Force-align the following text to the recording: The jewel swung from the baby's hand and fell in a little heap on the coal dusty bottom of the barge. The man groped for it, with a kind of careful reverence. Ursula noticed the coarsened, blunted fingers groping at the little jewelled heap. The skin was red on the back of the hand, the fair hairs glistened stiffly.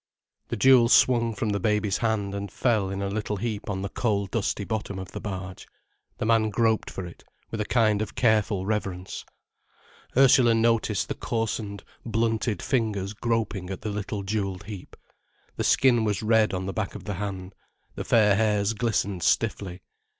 The 0.47 0.57
jewel 0.57 0.89
swung 0.89 1.35
from 1.35 1.49
the 1.49 1.59
baby's 1.59 1.99
hand 1.99 2.33
and 2.33 2.51
fell 2.51 2.89
in 2.89 3.03
a 3.03 3.07
little 3.07 3.37
heap 3.37 3.69
on 3.69 3.83
the 3.83 3.89
coal 3.89 4.25
dusty 4.25 4.63
bottom 4.63 4.97
of 4.97 5.11
the 5.11 5.21
barge. 5.21 5.67
The 6.17 6.25
man 6.25 6.49
groped 6.49 6.89
for 6.89 7.05
it, 7.05 7.23
with 7.51 7.61
a 7.61 7.65
kind 7.65 8.01
of 8.01 8.15
careful 8.15 8.65
reverence. 8.65 9.23
Ursula 10.17 10.55
noticed 10.55 11.07
the 11.07 11.13
coarsened, 11.13 11.83
blunted 12.03 12.63
fingers 12.63 13.13
groping 13.13 13.69
at 13.69 13.81
the 13.81 13.89
little 13.91 14.23
jewelled 14.23 14.63
heap. 14.63 14.97
The 15.57 15.63
skin 15.63 16.03
was 16.03 16.23
red 16.23 16.51
on 16.51 16.65
the 16.65 16.73
back 16.73 16.95
of 16.95 17.03
the 17.03 17.13
hand, 17.21 17.53
the 17.93 18.03
fair 18.03 18.35
hairs 18.35 18.73
glistened 18.73 19.21
stiffly. 19.21 19.83